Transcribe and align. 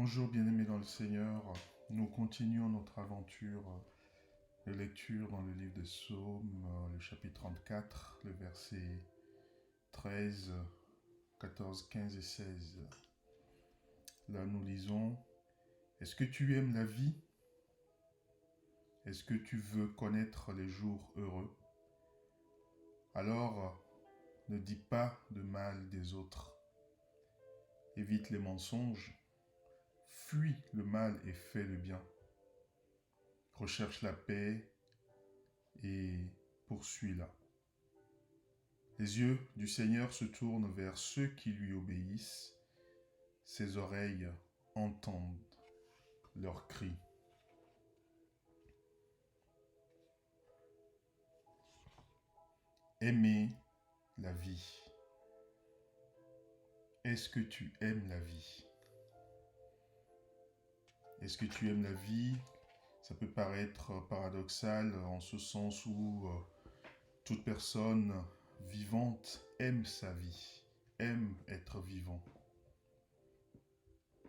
Bonjour 0.00 0.28
bien-aimés 0.28 0.64
dans 0.64 0.78
le 0.78 0.84
Seigneur, 0.84 1.42
nous 1.90 2.06
continuons 2.06 2.68
notre 2.68 3.00
aventure 3.00 3.64
de 4.64 4.72
lecture 4.72 5.28
dans 5.28 5.42
le 5.42 5.52
livre 5.54 5.74
des 5.74 5.82
Psaumes, 5.82 6.68
le 6.92 7.00
chapitre 7.00 7.40
34, 7.40 8.20
le 8.22 8.30
verset 8.34 9.02
13, 9.90 10.54
14, 11.40 11.88
15 11.88 12.16
et 12.16 12.22
16. 12.22 12.78
Là 14.28 14.46
nous 14.46 14.64
lisons, 14.64 15.16
Est-ce 16.00 16.14
que 16.14 16.22
tu 16.22 16.56
aimes 16.56 16.74
la 16.74 16.84
vie? 16.84 17.16
Est-ce 19.04 19.24
que 19.24 19.34
tu 19.34 19.58
veux 19.58 19.88
connaître 19.88 20.52
les 20.52 20.68
jours 20.68 21.10
heureux? 21.16 21.52
Alors 23.14 23.84
ne 24.48 24.58
dis 24.58 24.76
pas 24.76 25.18
de 25.32 25.42
mal 25.42 25.88
des 25.88 26.14
autres. 26.14 26.52
Évite 27.96 28.30
les 28.30 28.38
mensonges 28.38 29.18
Fuis 30.28 30.56
le 30.74 30.84
mal 30.84 31.18
et 31.24 31.32
fais 31.32 31.62
le 31.62 31.76
bien. 31.76 31.98
Recherche 33.54 34.02
la 34.02 34.12
paix 34.12 34.70
et 35.82 36.18
poursuis-la. 36.66 37.34
Les 38.98 39.20
yeux 39.20 39.38
du 39.56 39.66
Seigneur 39.66 40.12
se 40.12 40.26
tournent 40.26 40.70
vers 40.74 40.98
ceux 40.98 41.28
qui 41.28 41.52
lui 41.52 41.72
obéissent. 41.72 42.54
Ses 43.42 43.78
oreilles 43.78 44.28
entendent 44.74 45.42
leurs 46.36 46.68
cris. 46.68 46.98
Aimer 53.00 53.56
la 54.18 54.34
vie. 54.34 54.82
Est-ce 57.04 57.30
que 57.30 57.40
tu 57.40 57.72
aimes 57.80 58.06
la 58.10 58.20
vie? 58.20 58.67
Est-ce 61.28 61.36
que 61.36 61.44
tu 61.44 61.68
aimes 61.68 61.82
la 61.82 61.92
vie? 61.92 62.38
Ça 63.02 63.14
peut 63.14 63.28
paraître 63.28 63.92
paradoxal 64.08 64.94
en 65.04 65.20
ce 65.20 65.36
sens 65.36 65.84
où 65.84 66.26
euh, 66.26 66.30
toute 67.22 67.44
personne 67.44 68.14
vivante 68.70 69.44
aime 69.58 69.84
sa 69.84 70.10
vie, 70.14 70.62
aime 70.98 71.34
être 71.46 71.82
vivant. 71.82 72.22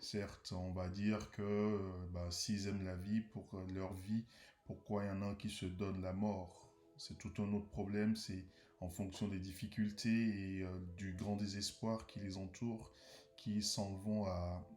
Certes, 0.02 0.52
on 0.52 0.74
va 0.74 0.90
dire 0.90 1.32
que 1.32 1.42
euh, 1.42 1.80
bah, 2.12 2.28
s'ils 2.32 2.68
aiment 2.68 2.84
la 2.84 2.98
vie 2.98 3.22
pour 3.22 3.48
leur 3.70 3.94
vie, 3.94 4.26
pourquoi 4.66 5.06
il 5.06 5.08
y 5.08 5.12
en 5.12 5.22
a 5.22 5.36
qui 5.36 5.50
se 5.50 5.68
donnent 5.68 6.02
la 6.02 6.12
mort? 6.12 6.70
C'est 6.98 7.18
tout 7.18 7.32
un 7.42 7.54
autre 7.54 7.70
problème, 7.70 8.18
c'est 8.18 8.44
en 8.82 8.90
fonction 8.90 9.30
des 9.30 9.40
difficultés 9.40 10.10
et 10.10 10.64
euh, 10.66 10.80
du 10.98 11.14
grand 11.14 11.38
désespoir 11.38 12.06
qui 12.08 12.20
les 12.20 12.36
entoure, 12.36 12.92
qui 13.38 13.64
s'en 13.64 13.94
vont 13.94 14.26
à, 14.26 14.68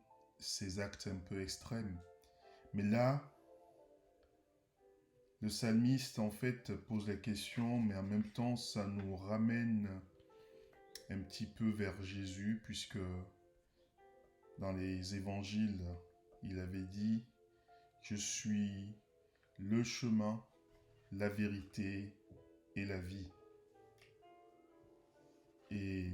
ces 0.42 0.81
actes 0.81 1.07
un 1.07 1.17
peu 1.17 1.41
extrêmes. 1.41 1.98
Mais 2.75 2.83
là, 2.83 3.23
le 5.41 5.48
psalmiste, 5.48 6.19
en 6.19 6.31
fait, 6.31 6.73
pose 6.87 7.06
la 7.09 7.17
question, 7.17 7.81
mais 7.81 7.97
en 7.97 8.03
même 8.03 8.31
temps, 8.33 8.56
ça 8.56 8.87
nous 8.87 9.17
ramène 9.17 9.89
un 11.11 11.19
petit 11.19 11.47
peu 11.47 11.69
vers 11.70 12.03
Jésus, 12.05 12.61
puisque 12.64 12.98
dans 14.59 14.73
les 14.73 15.17
évangiles, 15.17 15.84
il 16.45 16.59
avait 16.61 16.84
dit, 16.84 17.23
je 18.03 18.14
suis 18.14 18.95
le 19.59 19.83
chemin, 19.83 20.42
la 21.12 21.29
vérité 21.29 22.14
et 22.77 22.84
la 22.84 23.01
vie. 23.01 23.29
Et 25.70 26.11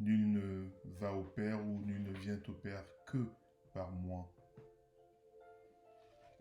nul 0.00 0.32
ne 0.32 0.68
va 0.98 1.12
au 1.12 1.24
Père 1.24 1.64
ou 1.64 1.80
nul 1.82 2.02
ne 2.02 2.12
vient 2.18 2.40
au 2.48 2.52
Père 2.52 2.84
que 3.06 3.24
par 3.72 3.90
moi. 3.92 4.33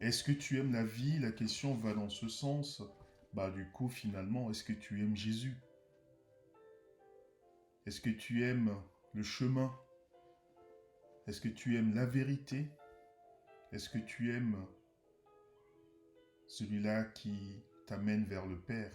Est-ce 0.03 0.25
que 0.25 0.33
tu 0.33 0.59
aimes 0.59 0.73
la 0.73 0.83
vie? 0.83 1.17
La 1.19 1.31
question 1.31 1.75
va 1.75 1.93
dans 1.93 2.09
ce 2.09 2.27
sens. 2.27 2.83
Bah 3.31 3.49
du 3.49 3.69
coup 3.71 3.87
finalement, 3.87 4.51
est-ce 4.51 4.65
que 4.65 4.73
tu 4.73 5.01
aimes 5.01 5.15
Jésus? 5.15 5.55
Est-ce 7.85 8.01
que 8.01 8.09
tu 8.09 8.43
aimes 8.43 8.75
le 9.13 9.23
chemin? 9.23 9.73
Est-ce 11.25 11.39
que 11.39 11.47
tu 11.47 11.77
aimes 11.77 11.95
la 11.95 12.05
vérité? 12.05 12.69
Est-ce 13.71 13.87
que 13.87 13.97
tu 13.97 14.35
aimes 14.35 14.67
celui-là 16.47 17.05
qui 17.05 17.63
t'amène 17.87 18.25
vers 18.25 18.45
le 18.45 18.59
Père? 18.59 18.91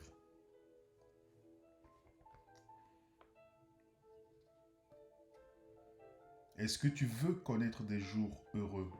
Est-ce 6.58 6.78
que 6.78 6.88
tu 6.88 7.06
veux 7.06 7.32
connaître 7.32 7.82
des 7.82 7.98
jours 7.98 8.44
heureux? 8.52 8.92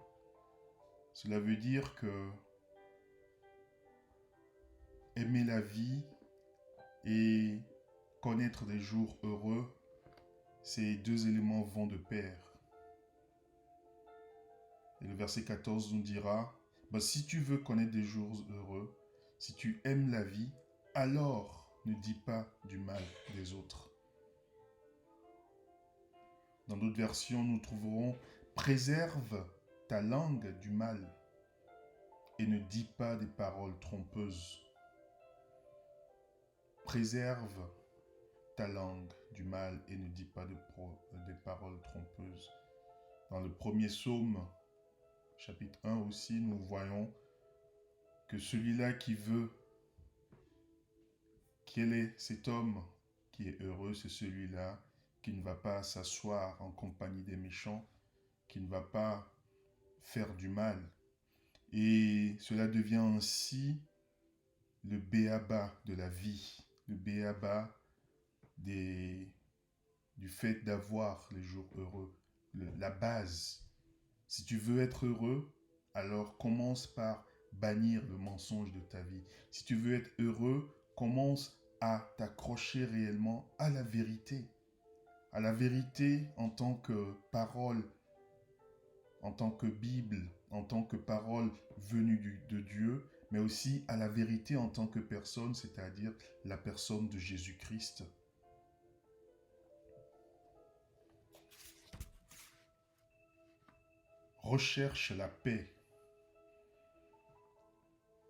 Cela 1.21 1.41
veut 1.41 1.56
dire 1.56 1.97
que 1.97 2.31
aimer 5.17 5.43
la 5.43 5.61
vie 5.61 6.05
et 7.05 7.59
connaître 8.23 8.65
des 8.67 8.79
jours 8.79 9.19
heureux, 9.25 9.67
ces 10.62 10.95
deux 10.95 11.27
éléments 11.27 11.65
vont 11.65 11.89
de 11.89 11.97
pair. 11.97 12.39
Et 15.01 15.09
le 15.09 15.15
verset 15.17 15.43
14 15.43 15.93
nous 15.93 16.03
dira, 16.03 16.56
bah, 16.93 17.01
si 17.01 17.27
tu 17.27 17.41
veux 17.41 17.59
connaître 17.59 17.91
des 17.91 18.05
jours 18.05 18.37
heureux, 18.50 18.97
si 19.41 19.56
tu 19.56 19.81
aimes 19.83 20.12
la 20.12 20.23
vie, 20.23 20.53
alors 20.95 21.69
ne 21.85 21.95
dis 21.95 22.15
pas 22.15 22.47
du 22.67 22.79
mal 22.79 23.03
des 23.35 23.55
autres. 23.55 23.91
Dans 26.69 26.77
d'autres 26.77 26.97
versions, 26.97 27.43
nous 27.43 27.59
trouverons 27.59 28.17
Préserve 28.55 29.45
ta 29.88 30.03
langue 30.03 30.54
du 30.59 30.69
mal 30.69 31.03
et 32.38 32.47
ne 32.47 32.59
dis 32.59 32.84
pas 32.99 33.16
des 33.16 33.26
paroles 33.26 33.78
trompeuses. 33.81 34.62
Préserve 36.84 37.71
ta 38.54 38.69
langue 38.69 39.10
du 39.32 39.44
mal 39.44 39.81
et 39.88 39.97
ne 39.97 40.09
dis 40.09 40.26
pas 40.26 40.44
de 40.44 40.56
des 41.26 41.34
paroles 41.43 41.81
trompeuses. 41.81 42.50
Dans 43.31 43.41
le 43.41 43.50
premier 43.50 43.87
psaume, 43.87 44.47
chapitre 45.38 45.78
1 45.84 46.03
aussi, 46.03 46.34
nous 46.34 46.59
voyons 46.66 47.10
que 48.28 48.38
celui-là 48.38 48.93
qui 48.93 49.15
veut, 49.15 49.50
quel 51.65 51.94
est 51.94 52.19
cet 52.19 52.47
homme 52.47 52.84
qui 53.32 53.49
est 53.49 53.60
heureux, 53.62 53.94
c'est 53.94 54.10
celui-là 54.10 54.78
qui 55.22 55.32
ne 55.32 55.41
va 55.41 55.55
pas 55.55 55.82
s'asseoir 55.82 56.60
en 56.60 56.72
compagnie 56.72 57.22
des 57.22 57.37
méchants, 57.37 57.88
qui 58.49 58.60
ne 58.60 58.69
va 58.69 58.82
pas 58.82 59.32
faire 60.08 60.34
du 60.34 60.48
mal. 60.48 60.78
Et 61.72 62.36
cela 62.41 62.66
devient 62.66 62.96
ainsi 62.96 63.80
le 64.84 64.98
béaba 64.98 65.78
de 65.84 65.94
la 65.94 66.08
vie, 66.08 66.58
le 66.86 66.96
béaba 66.96 67.76
des, 68.56 69.30
du 70.16 70.28
fait 70.28 70.64
d'avoir 70.64 71.28
les 71.30 71.42
jours 71.42 71.69
heureux, 71.76 72.16
la 72.54 72.91
base. 72.91 73.66
Si 74.26 74.44
tu 74.44 74.56
veux 74.56 74.80
être 74.80 75.06
heureux, 75.06 75.52
alors 75.92 76.38
commence 76.38 76.86
par 76.86 77.26
bannir 77.52 78.02
le 78.08 78.16
mensonge 78.16 78.72
de 78.72 78.80
ta 78.80 79.02
vie. 79.02 79.25
Si 79.50 79.64
tu 79.64 79.76
veux 79.76 79.94
être 79.94 80.10
heureux, 80.19 80.75
commence 80.96 81.60
à 81.80 82.08
t'accrocher 82.16 82.84
réellement 82.86 83.46
à 83.58 83.69
la 83.69 83.82
vérité 83.82 84.50
à 85.32 85.40
la 85.40 85.52
vérité 85.52 86.26
en 86.36 86.48
tant 86.48 86.75
que 86.75 87.14
parole, 87.30 87.82
en 89.23 89.33
tant 89.33 89.51
que 89.51 89.67
Bible, 89.67 90.29
en 90.51 90.62
tant 90.62 90.83
que 90.83 90.97
parole 90.97 91.51
venue 91.77 92.41
de 92.49 92.61
Dieu, 92.61 93.05
mais 93.31 93.39
aussi 93.39 93.84
à 93.89 93.97
la 93.97 94.09
vérité 94.09 94.56
en 94.56 94.69
tant 94.69 94.87
que 94.87 94.99
personne, 94.99 95.55
c'est-à-dire 95.55 96.12
la 96.45 96.56
personne 96.56 97.09
de 97.09 97.19
Jésus-Christ. 97.19 98.05
Recherche 104.43 105.12
la 105.12 105.29
paix. 105.29 105.75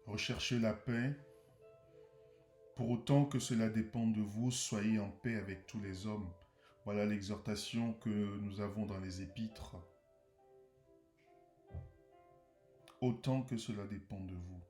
Recherchez 0.06 0.58
la 0.58 0.72
paix. 0.72 1.14
Pour 2.74 2.90
autant 2.90 3.24
que 3.24 3.38
cela 3.38 3.68
dépend 3.68 4.06
de 4.06 4.20
vous, 4.20 4.50
soyez 4.50 4.98
en 4.98 5.10
paix 5.10 5.36
avec 5.36 5.66
tous 5.66 5.80
les 5.80 6.06
hommes. 6.06 6.28
Voilà 6.84 7.04
l'exhortation 7.04 7.92
que 7.94 8.38
nous 8.40 8.60
avons 8.60 8.86
dans 8.86 8.98
les 8.98 9.20
épîtres. 9.20 9.76
Autant 13.00 13.42
que 13.42 13.56
cela 13.56 13.86
dépend 13.86 14.20
de 14.20 14.34
vous. 14.34 14.60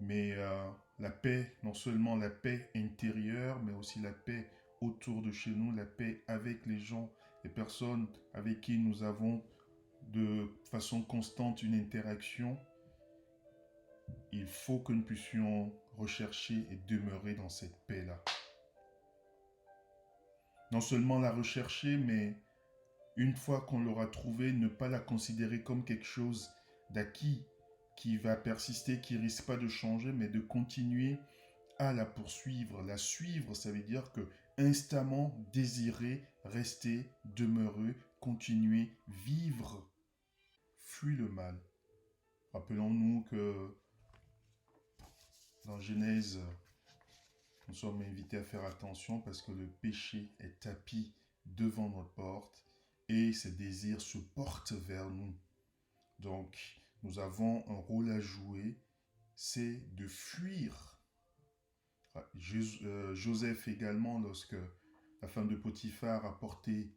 Mais 0.00 0.32
euh, 0.32 0.70
la 0.98 1.10
paix, 1.10 1.56
non 1.62 1.74
seulement 1.74 2.16
la 2.16 2.30
paix 2.30 2.70
intérieure, 2.74 3.60
mais 3.62 3.72
aussi 3.72 4.00
la 4.00 4.12
paix 4.12 4.48
autour 4.80 5.22
de 5.22 5.30
chez 5.32 5.50
nous, 5.50 5.72
la 5.72 5.84
paix 5.84 6.22
avec 6.26 6.66
les 6.66 6.78
gens, 6.78 7.10
les 7.44 7.50
personnes 7.50 8.08
avec 8.34 8.60
qui 8.60 8.78
nous 8.78 9.02
avons 9.02 9.42
de 10.08 10.48
façon 10.70 11.02
constante 11.02 11.62
une 11.62 11.74
interaction, 11.74 12.58
il 14.32 14.46
faut 14.46 14.80
que 14.80 14.92
nous 14.92 15.02
puissions 15.02 15.72
rechercher 15.96 16.66
et 16.70 16.76
demeurer 16.88 17.34
dans 17.34 17.48
cette 17.48 17.76
paix-là 17.86 18.22
non 20.72 20.80
seulement 20.80 21.20
la 21.20 21.30
rechercher, 21.30 21.98
mais 21.98 22.34
une 23.16 23.34
fois 23.34 23.60
qu'on 23.62 23.80
l'aura 23.80 24.06
trouvée, 24.06 24.52
ne 24.52 24.68
pas 24.68 24.88
la 24.88 24.98
considérer 24.98 25.62
comme 25.62 25.84
quelque 25.84 26.04
chose 26.04 26.50
d'acquis 26.90 27.44
qui 27.96 28.16
va 28.16 28.36
persister, 28.36 29.00
qui 29.00 29.16
risque 29.16 29.46
pas 29.46 29.56
de 29.56 29.68
changer, 29.68 30.12
mais 30.12 30.28
de 30.28 30.40
continuer 30.40 31.18
à 31.78 31.92
la 31.92 32.04
poursuivre. 32.04 32.82
La 32.82 32.96
suivre, 32.96 33.54
ça 33.54 33.70
veut 33.70 33.82
dire 33.82 34.12
que 34.12 34.28
instamment 34.58 35.34
désirer, 35.52 36.26
rester, 36.44 37.10
demeurer, 37.24 37.96
continuer, 38.20 38.96
vivre. 39.08 39.88
Fuis 40.78 41.16
le 41.16 41.28
mal. 41.28 41.58
Rappelons-nous 42.52 43.24
que 43.30 43.76
dans 45.64 45.80
Genèse, 45.80 46.40
nous 47.68 47.74
sommes 47.74 48.02
invités 48.02 48.38
à 48.38 48.44
faire 48.44 48.64
attention 48.64 49.20
parce 49.20 49.40
que 49.40 49.52
le 49.52 49.66
péché 49.66 50.34
est 50.40 50.60
tapis 50.60 51.14
devant 51.46 51.88
notre 51.88 52.12
porte 52.12 52.66
et 53.12 53.32
ses 53.32 53.52
désirs 53.52 54.00
se 54.00 54.18
portent 54.18 54.72
vers 54.72 55.10
nous. 55.10 55.34
Donc, 56.18 56.82
nous 57.02 57.18
avons 57.18 57.68
un 57.68 57.74
rôle 57.74 58.10
à 58.10 58.20
jouer, 58.20 58.80
c'est 59.34 59.82
de 59.94 60.08
fuir. 60.08 60.98
Ah, 62.14 62.26
euh, 62.54 63.14
Joseph 63.14 63.68
également, 63.68 64.18
lorsque 64.18 64.56
la 65.20 65.28
femme 65.28 65.48
de 65.48 65.56
Potiphar 65.56 66.24
a 66.24 66.38
porté 66.38 66.94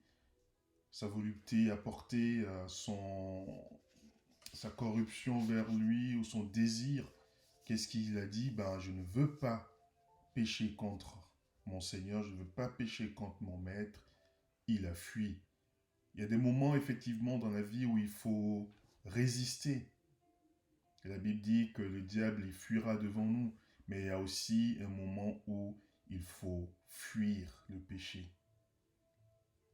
sa 0.91 1.07
volupté, 1.07 1.69
a 1.69 1.77
porté 1.77 2.45
euh, 2.45 2.67
son, 2.69 3.45
sa 4.53 4.69
corruption 4.69 5.41
vers 5.41 5.69
lui 5.73 6.15
ou 6.15 6.23
son 6.23 6.43
désir, 6.43 7.05
qu'est-ce 7.65 7.87
qu'il 7.89 8.17
a 8.17 8.25
dit? 8.25 8.51
Ben, 8.51 8.79
je 8.79 8.91
ne 8.91 9.03
veux 9.03 9.37
pas 9.37 9.69
pécher 10.33 10.75
contre 10.75 11.17
mon 11.65 11.81
Seigneur, 11.81 12.23
je 12.23 12.31
ne 12.31 12.37
veux 12.37 12.49
pas 12.49 12.69
pécher 12.69 13.11
contre 13.13 13.43
mon 13.43 13.57
Maître. 13.57 13.99
Il 14.67 14.85
a 14.85 14.95
fui. 14.95 15.41
Il 16.15 16.21
y 16.21 16.23
a 16.23 16.27
des 16.27 16.37
moments 16.37 16.77
effectivement 16.77 17.37
dans 17.37 17.49
la 17.49 17.61
vie 17.61 17.85
où 17.85 17.97
il 17.97 18.07
faut 18.07 18.71
résister. 19.03 19.85
la 21.03 21.17
Bible 21.17 21.41
dit 21.41 21.73
que 21.73 21.81
le 21.81 22.01
diable 22.01 22.43
il 22.45 22.53
fuira 22.53 22.95
devant 22.95 23.25
nous, 23.25 23.53
mais 23.89 23.99
il 23.99 24.05
y 24.05 24.09
a 24.09 24.19
aussi 24.19 24.77
un 24.81 24.87
moment 24.87 25.43
où 25.45 25.77
il 26.07 26.23
faut 26.23 26.73
fuir 26.87 27.65
le 27.69 27.79
péché. 27.79 28.31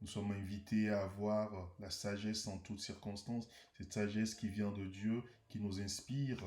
Nous 0.00 0.08
sommes 0.08 0.32
invités 0.32 0.88
à 0.88 1.04
avoir 1.04 1.72
la 1.78 1.90
sagesse 1.90 2.48
en 2.48 2.58
toutes 2.58 2.80
circonstances, 2.80 3.48
cette 3.78 3.92
sagesse 3.92 4.34
qui 4.34 4.48
vient 4.48 4.72
de 4.72 4.84
Dieu, 4.84 5.22
qui 5.48 5.60
nous 5.60 5.80
inspire. 5.80 6.38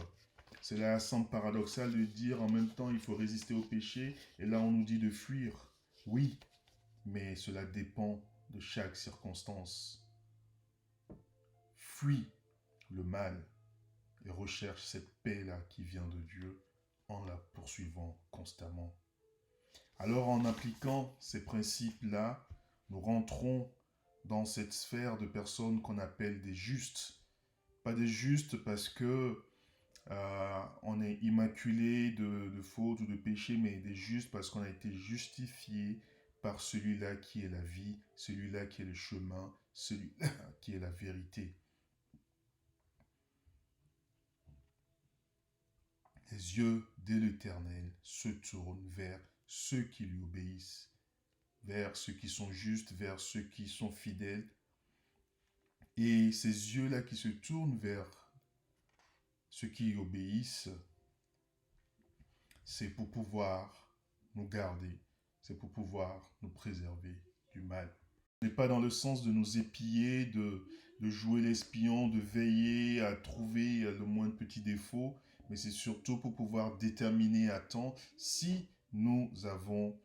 Cela 0.62 1.00
semble 1.00 1.30
paradoxal 1.30 1.90
de 1.90 2.04
dire 2.04 2.42
en 2.42 2.50
même 2.50 2.70
temps 2.70 2.92
il 2.92 3.00
faut 3.00 3.16
résister 3.16 3.54
au 3.54 3.62
péché, 3.62 4.18
et 4.40 4.46
là 4.46 4.60
on 4.60 4.72
nous 4.72 4.84
dit 4.84 5.00
de 5.00 5.10
fuir. 5.10 5.72
Oui, 6.06 6.38
mais 7.06 7.38
cela 7.38 7.64
dépend 7.64 8.22
de 8.50 8.60
chaque 8.60 8.96
circonstance. 8.96 10.06
Fuis 11.76 12.26
le 12.92 13.04
mal 13.04 13.46
et 14.26 14.32
recherche 14.32 14.86
cette 14.86 15.14
paix-là 15.24 15.60
qui 15.70 15.84
vient 15.84 16.08
de 16.08 16.20
Dieu 16.20 16.62
en 17.08 17.24
la 17.26 17.38
poursuivant 17.54 18.18
constamment. 18.32 18.96
Alors 20.00 20.30
en 20.30 20.44
appliquant 20.46 21.16
ces 21.20 21.44
principes-là, 21.44 22.48
nous 22.90 23.00
rentrons 23.00 23.72
dans 24.26 24.46
cette 24.46 24.74
sphère 24.74 25.18
de 25.18 25.26
personnes 25.26 25.82
qu'on 25.82 25.98
appelle 26.00 26.42
des 26.42 26.56
justes. 26.56 27.20
Pas 27.84 27.94
des 27.94 28.08
justes 28.08 28.58
parce 28.58 28.90
que 28.90 29.44
euh, 30.12 30.64
on 30.82 31.02
est 31.02 31.16
immaculé 31.22 32.12
de, 32.12 32.50
de 32.50 32.62
faute 32.62 33.00
ou 33.00 33.06
de 33.06 33.16
péché, 33.16 33.58
mais 33.58 33.78
des 33.78 33.96
justes 33.96 34.32
parce 34.32 34.50
qu'on 34.50 34.62
a 34.62 34.70
été 34.70 34.94
justifié 34.94 36.02
celui-là 36.58 37.16
qui 37.16 37.44
est 37.44 37.50
la 37.50 37.62
vie, 37.62 38.00
celui-là 38.16 38.66
qui 38.68 38.84
est 38.84 38.86
le 38.86 38.94
chemin, 38.94 39.54
celui-là 39.74 40.30
qui 40.62 40.74
est 40.74 40.80
la 40.80 40.92
vérité. 40.92 41.56
Les 46.32 46.58
yeux 46.58 46.88
de 47.00 47.16
l'Éternel 47.16 47.92
se 48.04 48.30
tournent 48.30 48.90
vers 48.90 49.22
ceux 49.48 49.84
qui 49.84 50.06
lui 50.06 50.22
obéissent, 50.22 50.92
vers 51.64 51.96
ceux 51.96 52.14
qui 52.14 52.30
sont 52.30 52.52
justes, 52.52 52.94
vers 52.94 53.20
ceux 53.20 53.44
qui 53.44 53.68
sont 53.68 53.92
fidèles. 53.92 54.48
Et 55.98 56.32
ces 56.32 56.76
yeux-là 56.76 57.02
qui 57.04 57.16
se 57.16 57.30
tournent 57.30 57.80
vers 57.80 58.06
ceux 59.50 59.70
qui 59.70 59.96
obéissent, 59.96 60.70
c'est 62.66 62.90
pour 62.90 63.10
pouvoir 63.10 63.90
nous 64.36 64.48
garder, 64.48 65.00
c'est 65.46 65.58
pour 65.58 65.72
pouvoir 65.72 66.28
nous 66.42 66.50
préserver 66.50 67.22
du 67.54 67.62
mal. 67.62 67.94
Ce 68.42 68.48
n'est 68.48 68.54
pas 68.54 68.68
dans 68.68 68.80
le 68.80 68.90
sens 68.90 69.22
de 69.22 69.32
nous 69.32 69.60
épier, 69.60 70.26
de, 70.26 70.66
de 71.02 71.10
jouer 71.10 71.42
l'espion, 71.42 72.08
de 72.08 72.20
veiller 72.20 73.02
à 73.02 73.16
trouver 73.16 73.82
le 73.82 74.06
moindre 74.06 74.36
petit 74.36 74.62
défaut, 74.62 75.16
mais 75.50 75.56
c'est 75.56 75.72
surtout 75.72 76.18
pour 76.18 76.34
pouvoir 76.34 76.78
déterminer 76.78 77.52
à 77.52 77.60
temps 77.60 77.94
si 78.18 78.68
nous 78.92 79.30
avons 79.46 80.00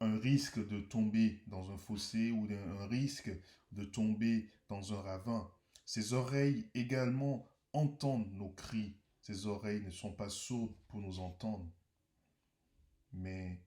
un 0.00 0.18
risque 0.18 0.58
de 0.66 0.80
tomber 0.80 1.40
dans 1.46 1.70
un 1.70 1.78
fossé 1.78 2.32
ou 2.32 2.48
un 2.50 2.86
risque 2.86 3.30
de 3.70 3.84
tomber 3.84 4.50
dans 4.68 4.92
un 4.92 5.00
ravin. 5.00 5.48
Ces 5.84 6.12
oreilles 6.12 6.68
également 6.74 7.48
entendent 7.72 8.32
nos 8.32 8.50
cris. 8.50 8.96
Ces 9.20 9.46
oreilles 9.46 9.82
ne 9.82 9.90
sont 9.90 10.12
pas 10.12 10.28
sourdes 10.28 10.74
pour 10.88 11.00
nous 11.00 11.20
entendre. 11.20 11.70
Mais 13.12 13.60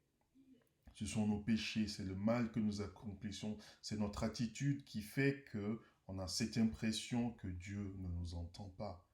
ce 0.99 1.05
sont 1.05 1.25
nos 1.25 1.39
péchés, 1.39 1.87
c'est 1.87 2.03
le 2.03 2.13
mal 2.13 2.51
que 2.51 2.59
nous 2.59 2.81
accomplissons, 2.81 3.57
c'est 3.81 3.97
notre 3.97 4.23
attitude 4.23 4.83
qui 4.83 5.01
fait 5.01 5.45
que 5.49 5.79
on 6.09 6.19
a 6.19 6.27
cette 6.27 6.57
impression 6.57 7.31
que 7.35 7.47
Dieu 7.47 7.95
ne 7.99 8.09
nous 8.09 8.35
entend 8.35 8.67
pas. 8.77 9.07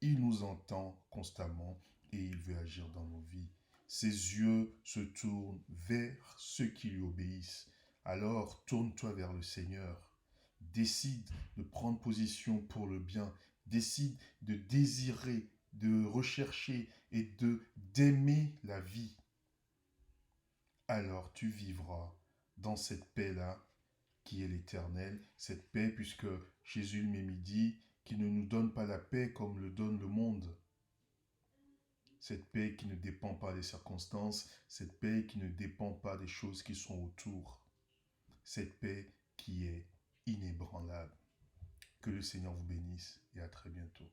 Il 0.00 0.18
nous 0.18 0.42
entend 0.42 1.00
constamment 1.08 1.80
et 2.10 2.16
il 2.16 2.36
veut 2.38 2.56
agir 2.56 2.88
dans 2.88 3.04
nos 3.04 3.20
vies. 3.20 3.48
Ses 3.86 4.08
yeux 4.08 4.76
se 4.82 4.98
tournent 4.98 5.62
vers 5.68 6.34
ceux 6.36 6.66
qui 6.66 6.90
lui 6.90 7.02
obéissent. 7.02 7.68
Alors 8.04 8.64
tourne-toi 8.64 9.12
vers 9.12 9.32
le 9.32 9.42
Seigneur. 9.44 10.10
Décide 10.60 11.30
de 11.56 11.62
prendre 11.62 12.00
position 12.00 12.58
pour 12.58 12.88
le 12.88 12.98
bien. 12.98 13.32
Décide 13.66 14.18
de 14.42 14.56
désirer, 14.56 15.48
de 15.74 16.04
rechercher 16.06 16.88
et 17.12 17.22
de 17.22 17.62
d'aimer 17.94 18.58
la 18.64 18.80
vie. 18.80 19.14
Alors 20.92 21.32
tu 21.34 21.48
vivras 21.48 22.12
dans 22.56 22.74
cette 22.74 23.04
paix-là 23.14 23.64
qui 24.24 24.42
est 24.42 24.48
l'éternel, 24.48 25.24
cette 25.36 25.70
paix 25.70 25.88
puisque 25.88 26.26
Jésus 26.64 27.02
lui 27.02 27.36
dit 27.36 27.80
qui 28.02 28.16
ne 28.16 28.28
nous 28.28 28.44
donne 28.44 28.72
pas 28.72 28.86
la 28.86 28.98
paix 28.98 29.32
comme 29.32 29.56
le 29.60 29.70
donne 29.70 30.00
le 30.00 30.08
monde. 30.08 30.52
Cette 32.18 32.50
paix 32.50 32.74
qui 32.74 32.88
ne 32.88 32.96
dépend 32.96 33.36
pas 33.36 33.52
des 33.54 33.62
circonstances, 33.62 34.50
cette 34.66 34.98
paix 34.98 35.26
qui 35.28 35.38
ne 35.38 35.46
dépend 35.46 35.92
pas 35.92 36.16
des 36.16 36.26
choses 36.26 36.64
qui 36.64 36.74
sont 36.74 37.00
autour. 37.04 37.62
Cette 38.42 38.80
paix 38.80 39.14
qui 39.36 39.68
est 39.68 39.86
inébranlable. 40.26 41.16
Que 42.00 42.10
le 42.10 42.20
Seigneur 42.20 42.52
vous 42.52 42.64
bénisse 42.64 43.20
et 43.36 43.40
à 43.40 43.48
très 43.48 43.70
bientôt. 43.70 44.10